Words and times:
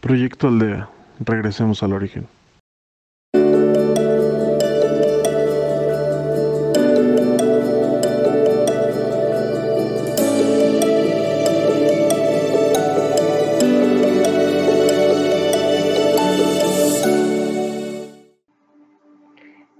Proyecto 0.00 0.46
Aldea. 0.46 0.88
Regresemos 1.18 1.82
al 1.82 1.92
origen. 1.92 2.28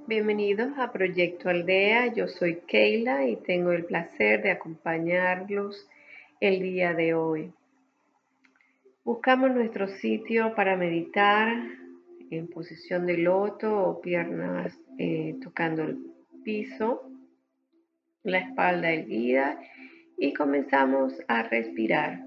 Bienvenidos 0.09 0.77
a 0.79 0.91
Proyecto 0.91 1.48
Aldea. 1.48 2.12
Yo 2.12 2.27
soy 2.27 2.57
Keila 2.66 3.29
y 3.29 3.37
tengo 3.37 3.71
el 3.71 3.85
placer 3.85 4.43
de 4.43 4.50
acompañarlos 4.50 5.87
el 6.41 6.61
día 6.61 6.93
de 6.93 7.14
hoy. 7.14 7.53
Buscamos 9.09 9.52
nuestro 9.52 9.88
sitio 9.88 10.54
para 10.54 10.77
meditar 10.77 11.48
en 12.30 12.46
posición 12.46 13.07
de 13.07 13.17
loto 13.17 13.75
o 13.75 14.03
piernas 14.03 14.79
eh, 14.98 15.34
tocando 15.43 15.82
el 15.84 15.96
piso, 16.44 17.11
la 18.22 18.40
espalda 18.40 18.90
erguida 18.90 19.62
y 20.18 20.34
comenzamos 20.34 21.14
a 21.26 21.43
respirar. 21.43 22.22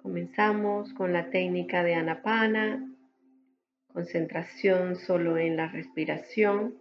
Comenzamos 0.00 0.94
con 0.94 1.12
la 1.12 1.28
técnica 1.28 1.84
de 1.84 1.94
Anapana, 1.94 2.90
concentración 3.88 4.96
solo 4.96 5.36
en 5.36 5.58
la 5.58 5.68
respiración 5.68 6.74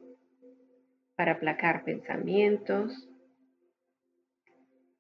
para 1.18 1.34
aplacar 1.34 1.84
pensamientos, 1.84 3.10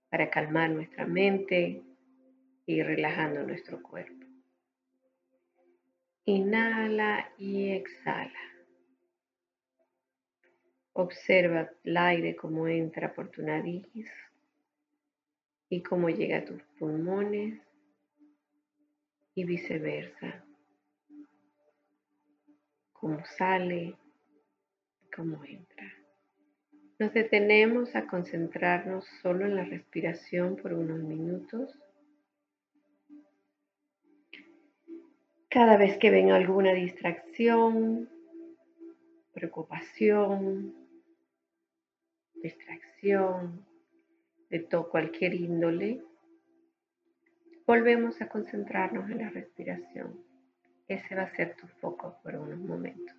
para 0.09 0.29
calmar 0.29 0.69
nuestra 0.71 1.07
mente, 1.07 1.86
y 2.67 2.83
relajando 2.83 3.43
nuestro 3.43 3.81
cuerpo. 3.81 4.25
Inhala 6.25 7.31
y 7.37 7.69
exhala. 7.71 8.39
Observa 10.91 11.71
el 11.83 11.95
aire 11.95 12.35
como 12.35 12.67
entra 12.67 13.13
por 13.13 13.29
tu 13.31 13.41
nariz 13.41 14.11
y 15.69 15.81
cómo 15.81 16.09
llega 16.09 16.39
a 16.39 16.45
tus 16.45 16.61
pulmones 16.77 17.61
y 19.33 19.45
viceversa. 19.45 20.43
Cómo 22.91 23.23
sale, 23.37 23.95
cómo 25.15 25.41
entra. 25.45 25.93
Nos 26.99 27.13
detenemos 27.13 27.95
a 27.95 28.07
concentrarnos 28.07 29.05
solo 29.21 29.45
en 29.45 29.55
la 29.55 29.63
respiración 29.63 30.57
por 30.57 30.73
unos 30.73 30.99
minutos 30.99 31.77
Cada 35.49 35.77
vez 35.77 35.97
que 35.97 36.11
ven 36.11 36.31
alguna 36.31 36.73
distracción, 36.73 38.09
preocupación, 39.33 40.75
distracción 42.35 43.65
de 44.49 44.59
todo, 44.59 44.89
cualquier 44.89 45.33
índole, 45.35 46.01
volvemos 47.65 48.21
a 48.21 48.27
concentrarnos 48.27 49.09
en 49.09 49.19
la 49.19 49.29
respiración. 49.29 50.21
Ese 50.87 51.15
va 51.15 51.23
a 51.23 51.35
ser 51.35 51.55
tu 51.55 51.67
foco 51.67 52.19
por 52.23 52.35
unos 52.35 52.59
momentos. 52.59 53.15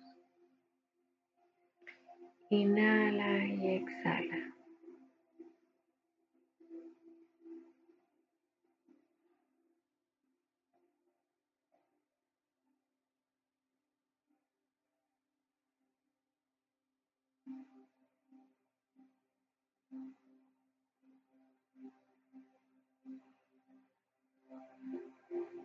Inhala 2.49 3.45
y 3.45 3.75
exhala. 3.75 4.48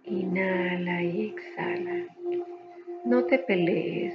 Inhala 0.05 1.03
y 1.03 1.27
exhala. 1.29 2.07
No 3.05 3.25
te 3.25 3.39
pelees 3.39 4.15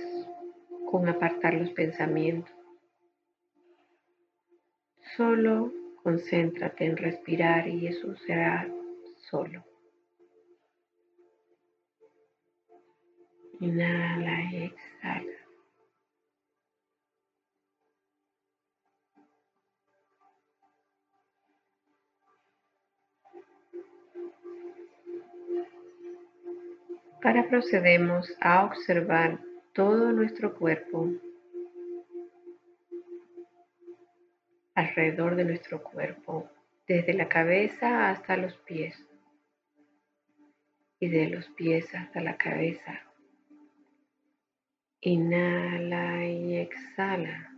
con 0.89 1.07
apartar 1.07 1.53
los 1.55 1.71
pensamientos. 1.71 2.53
Solo 5.15 5.71
concéntrate 6.03 6.85
en 6.85 6.97
respirar 6.97 7.67
y 7.67 7.87
eso 7.87 8.15
será 8.17 8.67
solo. 9.29 9.63
Inhala 13.59 14.51
y 14.51 14.63
exhala. 14.63 15.38
Ahora 27.21 27.49
procedemos 27.49 28.33
a 28.39 28.63
observar 28.63 29.39
todo 29.73 30.13
nuestro 30.13 30.55
cuerpo, 30.55 31.09
alrededor 34.73 35.35
de 35.35 35.43
nuestro 35.43 35.83
cuerpo, 35.83 36.49
desde 36.87 37.13
la 37.13 37.27
cabeza 37.27 38.09
hasta 38.09 38.37
los 38.37 38.55
pies 38.59 38.95
y 41.01 41.09
de 41.09 41.27
los 41.27 41.45
pies 41.49 41.93
hasta 41.93 42.21
la 42.21 42.37
cabeza. 42.37 43.01
Inhala 45.01 46.25
y 46.25 46.55
exhala. 46.55 47.53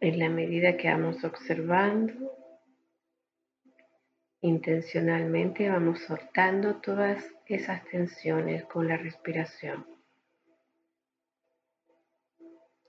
En 0.00 0.18
la 0.18 0.30
medida 0.30 0.78
que 0.78 0.88
vamos 0.88 1.22
observando, 1.24 2.39
Intencionalmente 4.42 5.68
vamos 5.68 6.00
soltando 6.00 6.76
todas 6.76 7.22
esas 7.44 7.84
tensiones 7.84 8.64
con 8.64 8.88
la 8.88 8.96
respiración. 8.96 9.86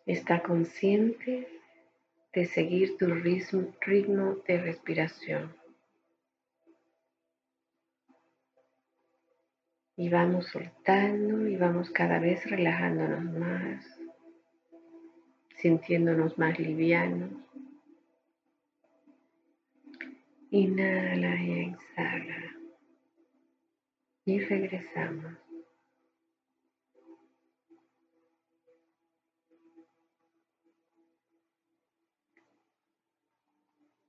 Está 0.06 0.42
consciente 0.44 1.50
de 2.32 2.46
seguir 2.46 2.98
tu 2.98 3.08
ritmo 3.14 4.38
de 4.48 4.62
respiración. 4.62 5.54
Y 9.98 10.08
vamos 10.08 10.48
soltando 10.48 11.48
y 11.48 11.58
vamos 11.58 11.92
cada 11.92 12.20
vez 12.20 12.50
relajándonos 12.50 13.26
más, 13.26 14.00
sintiéndonos 15.58 16.38
más 16.38 16.58
livianos. 16.58 17.51
Inhala 20.54 21.42
y 21.42 21.60
exhala. 21.62 22.56
Y 24.26 24.40
regresamos. 24.42 25.38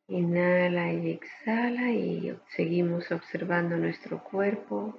Inhala 0.09 0.93
y 0.93 1.11
exhala 1.13 1.93
y 1.93 2.37
seguimos 2.57 3.13
observando 3.13 3.77
nuestro 3.77 4.25
cuerpo, 4.25 4.99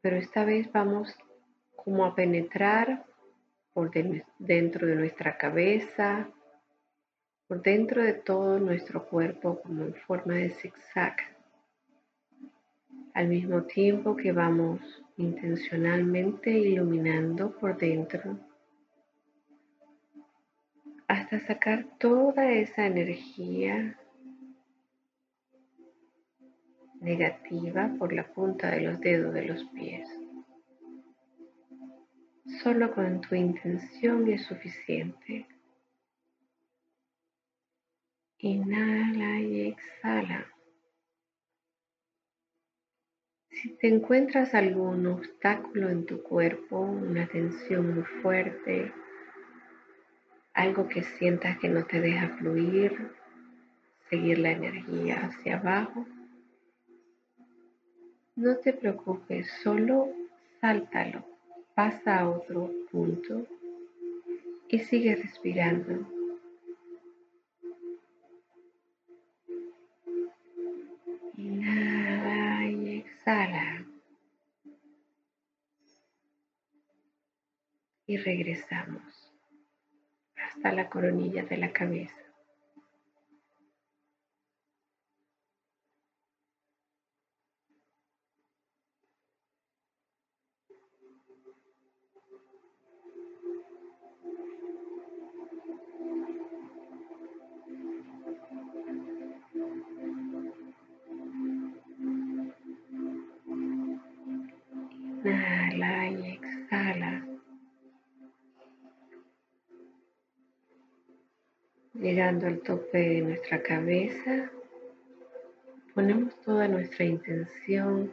pero 0.00 0.14
esta 0.16 0.44
vez 0.44 0.70
vamos 0.70 1.12
como 1.74 2.04
a 2.04 2.14
penetrar 2.14 3.04
por 3.72 3.90
dentro 4.38 4.86
de 4.86 4.94
nuestra 4.94 5.36
cabeza, 5.36 6.30
por 7.46 7.62
dentro 7.62 8.02
de 8.02 8.14
todo 8.14 8.58
nuestro 8.58 9.04
cuerpo 9.06 9.60
como 9.62 9.84
en 9.84 9.94
forma 9.94 10.34
de 10.34 10.50
zigzag, 10.50 11.16
al 13.14 13.28
mismo 13.28 13.62
tiempo 13.62 14.16
que 14.16 14.32
vamos 14.32 14.80
intencionalmente 15.16 16.50
iluminando 16.50 17.56
por 17.58 17.78
dentro 17.78 18.38
hasta 21.08 21.38
sacar 21.46 21.86
toda 21.98 22.50
esa 22.52 22.86
energía 22.86 23.98
negativa 27.00 27.94
por 27.98 28.12
la 28.12 28.26
punta 28.26 28.70
de 28.70 28.80
los 28.80 29.00
dedos 29.00 29.32
de 29.32 29.44
los 29.44 29.64
pies. 29.66 30.08
Solo 32.62 32.94
con 32.94 33.20
tu 33.20 33.34
intención 33.34 34.28
es 34.28 34.42
suficiente. 34.44 35.46
Inhala 38.46 39.40
y 39.40 39.60
exhala. 39.70 40.46
Si 43.50 43.70
te 43.70 43.88
encuentras 43.88 44.54
algún 44.54 45.04
obstáculo 45.08 45.90
en 45.90 46.06
tu 46.06 46.22
cuerpo, 46.22 46.78
una 46.78 47.26
tensión 47.26 47.92
muy 47.92 48.04
fuerte, 48.22 48.92
algo 50.54 50.88
que 50.88 51.02
sientas 51.02 51.58
que 51.58 51.68
no 51.68 51.86
te 51.86 52.00
deja 52.00 52.36
fluir, 52.38 53.10
seguir 54.10 54.38
la 54.38 54.52
energía 54.52 55.26
hacia 55.26 55.58
abajo. 55.58 56.06
No 58.36 58.58
te 58.58 58.72
preocupes, 58.74 59.50
solo 59.64 60.12
sáltalo, 60.60 61.26
pasa 61.74 62.20
a 62.20 62.30
otro 62.30 62.70
punto 62.92 63.44
y 64.68 64.78
sigue 64.78 65.16
respirando. 65.16 66.15
Y 78.06 78.18
regresamos 78.18 79.32
hasta 80.36 80.70
la 80.70 80.88
coronilla 80.88 81.42
de 81.42 81.56
la 81.56 81.72
cabeza. 81.72 82.14
Llegando 112.06 112.46
al 112.46 112.60
tope 112.60 112.98
de 112.98 113.20
nuestra 113.20 113.60
cabeza, 113.64 114.48
ponemos 115.92 116.40
toda 116.42 116.68
nuestra 116.68 117.04
intención 117.04 118.12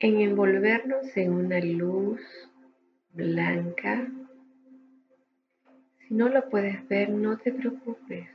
en 0.00 0.20
envolvernos 0.20 1.16
en 1.16 1.32
una 1.32 1.60
luz 1.60 2.20
blanca. 3.12 4.10
Si 6.00 6.12
no 6.12 6.28
lo 6.28 6.48
puedes 6.50 6.88
ver, 6.88 7.10
no 7.10 7.38
te 7.38 7.52
preocupes. 7.52 8.28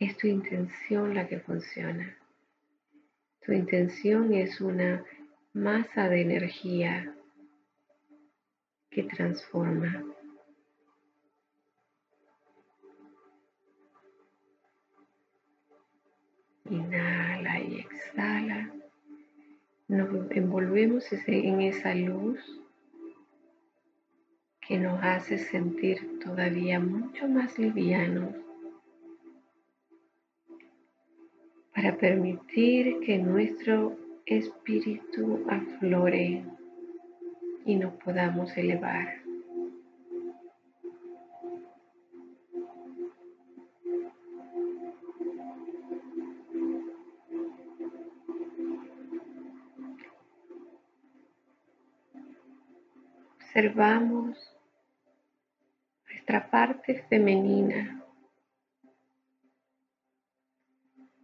Es 0.00 0.16
tu 0.16 0.26
intención 0.26 1.14
la 1.14 1.28
que 1.28 1.38
funciona. 1.38 2.18
Tu 3.46 3.52
intención 3.52 4.34
es 4.34 4.60
una 4.60 5.04
masa 5.52 6.08
de 6.08 6.22
energía 6.22 7.14
que 8.90 9.04
transforma. 9.04 10.13
Inhala 16.70 17.60
y 17.60 17.80
exhala. 17.80 18.72
Nos 19.88 20.30
envolvemos 20.30 21.12
en 21.12 21.60
esa 21.60 21.94
luz 21.94 22.40
que 24.66 24.78
nos 24.78 25.02
hace 25.02 25.36
sentir 25.36 26.18
todavía 26.20 26.80
mucho 26.80 27.28
más 27.28 27.58
livianos 27.58 28.34
para 31.74 31.96
permitir 31.98 33.00
que 33.00 33.18
nuestro 33.18 33.98
espíritu 34.24 35.44
aflore 35.48 36.44
y 37.66 37.76
nos 37.76 37.92
podamos 37.94 38.56
elevar. 38.56 39.23
Observamos 53.54 54.36
nuestra 56.08 56.50
parte 56.50 57.04
femenina 57.08 58.04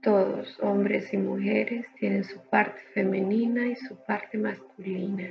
Todos, 0.00 0.56
hombres 0.60 1.12
y 1.12 1.16
mujeres, 1.16 1.86
tienen 1.98 2.22
su 2.22 2.40
parte 2.48 2.80
femenina 2.94 3.66
y 3.66 3.74
su 3.74 3.96
parte 4.06 4.38
masculina. 4.38 5.28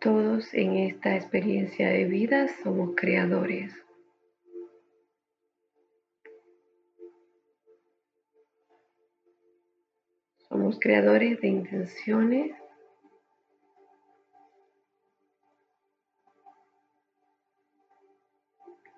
Todos 0.00 0.52
en 0.54 0.76
esta 0.78 1.14
experiencia 1.14 1.90
de 1.90 2.06
vida 2.06 2.48
somos 2.64 2.94
creadores. 2.96 3.85
Somos 10.48 10.78
creadores 10.78 11.40
de 11.40 11.48
intenciones. 11.48 12.52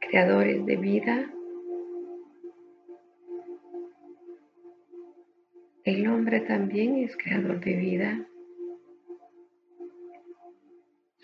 Creadores 0.00 0.64
de 0.66 0.76
vida. 0.76 1.32
El 5.84 6.06
hombre 6.06 6.40
también 6.40 6.98
es 6.98 7.16
creador 7.16 7.60
de 7.60 7.74
vida, 7.74 8.28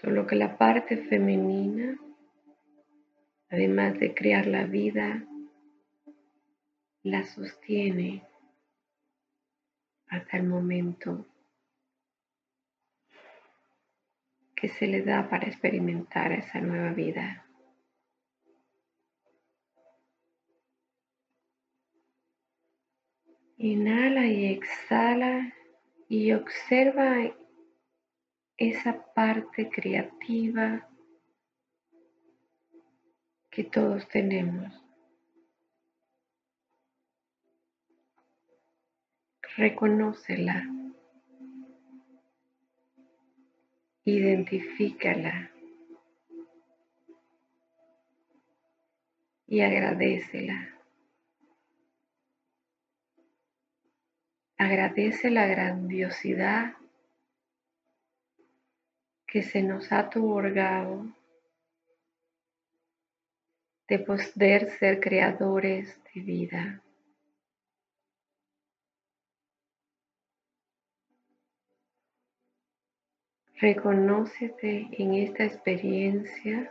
solo 0.00 0.26
que 0.26 0.36
la 0.36 0.56
parte 0.56 0.96
femenina, 0.96 1.98
además 3.50 3.98
de 3.98 4.14
crear 4.14 4.46
la 4.46 4.64
vida, 4.64 5.26
la 7.02 7.24
sostiene 7.24 8.24
hasta 10.14 10.36
el 10.36 10.44
momento 10.44 11.26
que 14.54 14.68
se 14.68 14.86
le 14.86 15.02
da 15.02 15.28
para 15.28 15.46
experimentar 15.46 16.32
esa 16.32 16.60
nueva 16.60 16.92
vida. 16.92 17.46
Inhala 23.56 24.26
y 24.26 24.46
exhala 24.46 25.54
y 26.08 26.32
observa 26.32 27.16
esa 28.56 29.12
parte 29.14 29.70
creativa 29.70 30.88
que 33.50 33.64
todos 33.64 34.08
tenemos. 34.08 34.83
Reconócela. 39.56 40.64
Identifícala. 44.04 45.50
Y 49.46 49.60
agradecela. 49.60 50.70
Agradece 54.58 55.30
la 55.30 55.46
grandiosidad 55.46 56.74
que 59.26 59.42
se 59.42 59.62
nos 59.62 59.92
ha 59.92 60.06
otorgado 60.06 61.06
de 63.86 63.98
poder 64.00 64.70
ser 64.78 64.98
creadores 64.98 65.96
de 66.12 66.20
vida. 66.20 66.83
Reconócete 73.64 74.88
en 74.92 75.14
esta 75.14 75.42
experiencia 75.42 76.70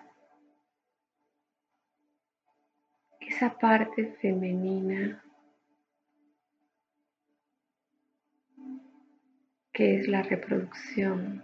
esa 3.19 3.57
parte 3.57 4.15
femenina 4.21 5.23
que 9.71 9.95
es 9.95 10.07
la 10.07 10.21
reproducción. 10.21 11.43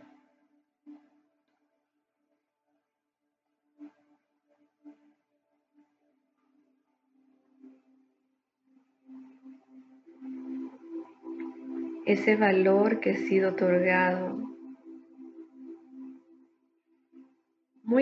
Ese 12.05 12.35
valor 12.35 12.99
que 12.99 13.13
ha 13.13 13.17
sido 13.17 13.53
otorgado 13.53 14.48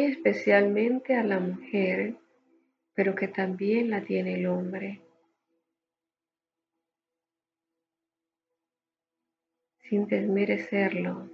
especialmente 0.05 1.15
a 1.15 1.23
la 1.23 1.39
mujer, 1.39 2.15
pero 2.93 3.15
que 3.15 3.27
también 3.27 3.89
la 3.89 4.03
tiene 4.03 4.35
el 4.35 4.47
hombre. 4.47 5.01
sin 9.89 10.07
desmerecerlo. 10.07 11.29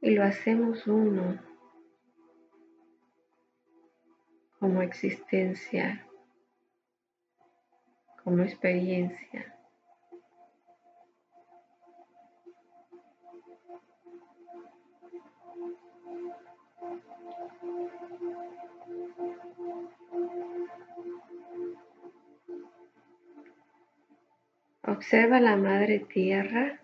Y 0.00 0.10
lo 0.10 0.22
hacemos 0.22 0.86
uno 0.86 1.38
como 4.58 4.82
existencia, 4.82 6.06
como 8.22 8.42
experiencia. 8.42 9.55
Observa 24.82 25.40
la 25.40 25.56
madre 25.56 25.98
tierra 25.98 26.80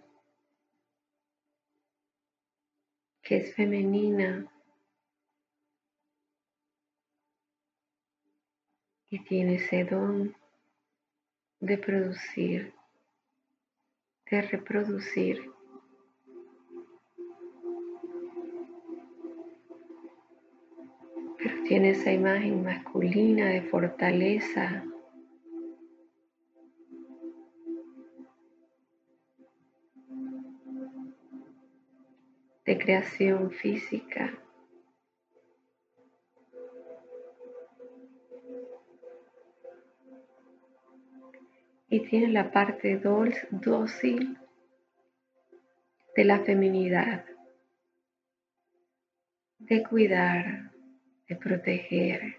que 3.22 3.36
es 3.36 3.54
femenina 3.54 4.46
y 9.08 9.22
tiene 9.24 9.54
ese 9.54 9.84
don 9.84 10.34
de 11.60 11.78
producir, 11.78 12.74
de 14.30 14.42
reproducir. 14.42 15.51
Tiene 21.72 21.92
esa 21.92 22.12
imagen 22.12 22.62
masculina 22.62 23.48
de 23.48 23.62
fortaleza, 23.62 24.84
de 32.66 32.76
creación 32.76 33.52
física. 33.52 34.38
Y 41.88 42.00
tiene 42.00 42.28
la 42.28 42.52
parte 42.52 42.98
dócil 42.98 44.36
de 46.14 46.24
la 46.26 46.40
feminidad, 46.40 47.24
de 49.58 49.82
cuidar, 49.84 50.71
proteger. 51.36 52.36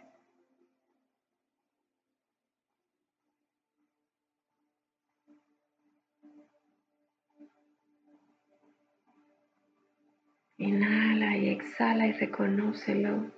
Inhala 10.57 11.37
y 11.37 11.49
exhala 11.49 12.07
y 12.07 12.13
reconócelo. 12.13 13.31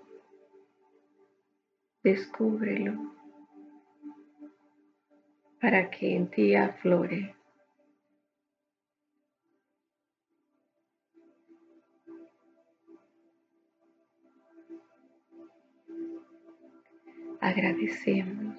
Descúbrelo 2.03 3.15
para 5.59 5.89
que 5.89 6.15
en 6.15 6.29
ti 6.29 6.55
aflore. 6.55 7.35
Agradecemos. 17.45 18.57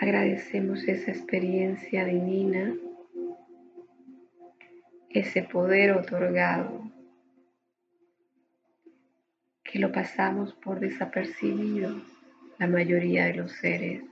Agradecemos 0.00 0.82
esa 0.88 1.10
experiencia 1.10 2.06
divina 2.06 2.74
ese 5.10 5.42
poder 5.42 5.92
otorgado 5.92 6.90
que 9.64 9.80
lo 9.80 9.92
pasamos 9.92 10.54
por 10.54 10.80
desapercibido 10.80 11.94
la 12.58 12.66
mayoría 12.68 13.26
de 13.26 13.34
los 13.34 13.52
seres. 13.52 14.02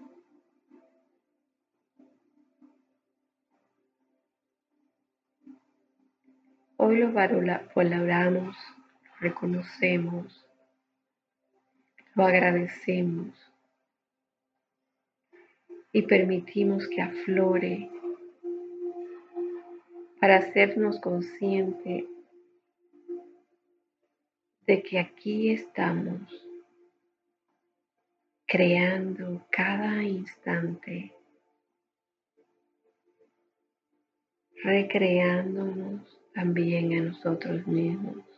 Hoy 6.76 6.98
lo 6.98 7.10
valoramos, 7.12 8.54
reconocemos, 9.20 10.46
lo 12.14 12.24
agradecemos 12.24 13.34
y 15.92 16.02
permitimos 16.02 16.86
que 16.88 17.02
aflore 17.02 17.90
para 20.20 20.36
hacernos 20.36 21.00
consciente 21.00 22.08
de 24.66 24.82
que 24.82 24.98
aquí 24.98 25.50
estamos 25.50 26.22
creando 28.46 29.46
cada 29.50 30.02
instante, 30.02 31.12
recreándonos 34.62 36.20
también 36.32 36.98
a 36.98 37.02
nosotros 37.02 37.66
mismos. 37.66 38.33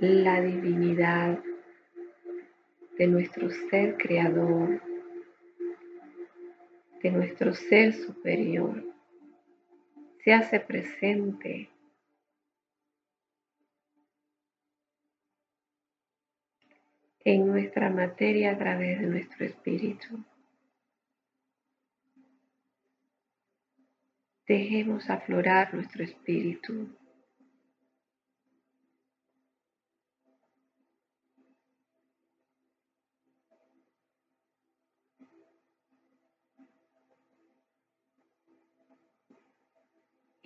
La 0.00 0.42
divinidad 0.42 1.42
de 2.98 3.06
nuestro 3.06 3.48
ser 3.48 3.96
creador, 3.96 4.82
de 7.02 7.10
nuestro 7.10 7.54
ser 7.54 7.94
superior, 7.94 8.84
se 10.22 10.34
hace 10.34 10.60
presente 10.60 11.70
en 17.24 17.46
nuestra 17.46 17.88
materia 17.88 18.52
a 18.52 18.58
través 18.58 19.00
de 19.00 19.06
nuestro 19.06 19.46
espíritu. 19.46 20.22
Dejemos 24.46 25.08
aflorar 25.08 25.72
nuestro 25.72 26.04
espíritu 26.04 26.94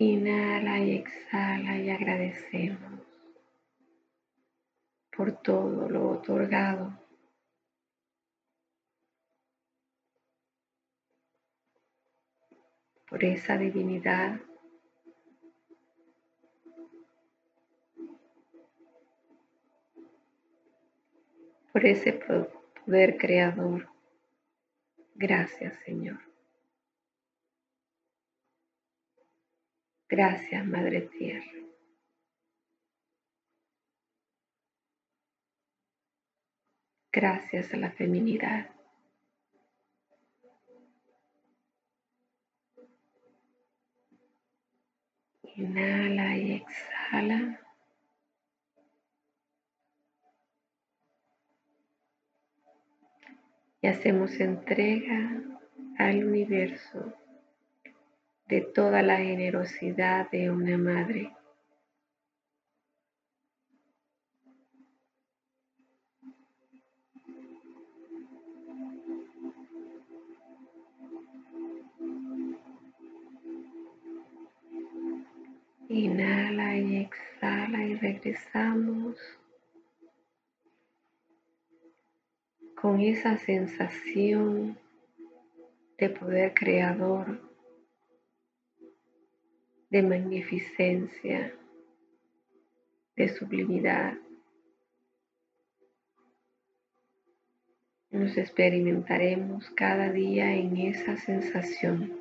Inhala 0.03 0.79
y 0.79 0.95
exhala 0.95 1.77
y 1.77 1.91
agradecemos 1.91 3.01
por 5.15 5.31
todo 5.43 5.87
lo 5.87 6.09
otorgado. 6.09 6.99
por 13.07 13.25
esa 13.25 13.57
divinidad 13.57 14.39
por 21.73 21.85
ese 21.85 22.13
poder 22.13 23.17
creador. 23.17 23.89
Gracias, 25.13 25.75
Señor. 25.85 26.30
Gracias, 30.11 30.65
Madre 30.65 31.03
Tierra. 31.03 31.45
Gracias 37.13 37.73
a 37.73 37.77
la 37.77 37.91
feminidad. 37.91 38.69
Inhala 45.55 46.37
y 46.37 46.51
exhala. 46.55 47.61
Y 53.81 53.87
hacemos 53.87 54.37
entrega 54.41 55.41
al 55.97 56.25
universo 56.25 57.20
de 58.51 58.59
toda 58.59 59.01
la 59.01 59.15
generosidad 59.15 60.29
de 60.29 60.51
una 60.51 60.77
madre. 60.77 61.31
Inhala 75.87 76.75
y 76.75 76.97
exhala 76.97 77.85
y 77.85 77.95
regresamos 77.95 79.15
con 82.75 82.99
esa 82.99 83.37
sensación 83.37 84.77
de 85.97 86.09
poder 86.09 86.53
creador, 86.53 87.50
de 89.91 90.01
magnificencia, 90.01 91.53
de 93.17 93.27
sublimidad. 93.27 94.13
Nos 98.09 98.37
experimentaremos 98.37 99.69
cada 99.71 100.09
día 100.09 100.55
en 100.55 100.77
esa 100.77 101.17
sensación. 101.17 102.13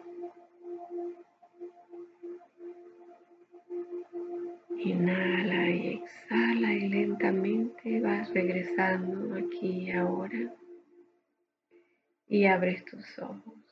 Inhala 4.76 5.70
y 5.70 6.02
exhala 6.02 6.72
y 6.72 6.88
lentamente 6.88 8.00
vas 8.00 8.34
regresando 8.34 9.36
aquí 9.36 9.86
y 9.86 9.90
ahora 9.92 10.52
y 12.26 12.46
abres 12.46 12.84
tus 12.84 13.18
ojos. 13.20 13.69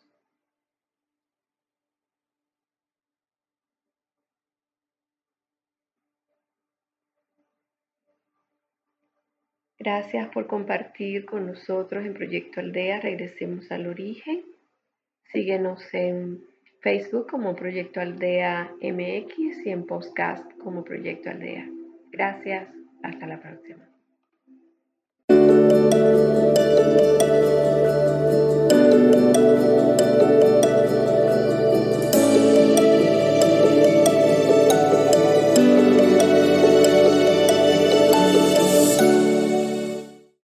Gracias 9.79 10.29
por 10.29 10.47
compartir 10.47 11.25
con 11.25 11.47
nosotros 11.47 12.05
en 12.05 12.15
Proyecto 12.15 12.61
Aldea. 12.61 13.01
Regresemos 13.01 13.71
al 13.71 13.87
origen. 13.87 14.43
Síguenos 15.33 15.83
en 15.95 16.43
Facebook 16.81 17.29
como 17.31 17.55
Proyecto 17.55 18.01
Aldea 18.01 18.73
MX 18.83 19.67
y 19.67 19.71
en 19.71 19.87
podcast 19.87 20.51
como 20.59 20.83
Proyecto 20.83 21.31
Aldea. 21.31 21.69
Gracias. 22.11 22.69
Hasta 23.03 23.27
la 23.29 23.41
próxima. 23.41 23.88